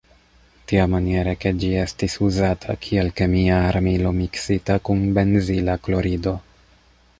Tiamaniere 0.69 1.35
ke 1.43 1.51
ĝi 1.63 1.69
estis 1.81 2.15
uzata 2.29 2.77
kiel 2.87 3.11
kemia 3.21 3.59
armilo 3.67 4.15
miksita 4.23 4.81
kun 4.89 5.07
benzila 5.19 5.77
klorido. 5.89 6.37